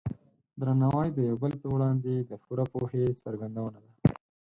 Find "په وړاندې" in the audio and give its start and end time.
1.61-2.13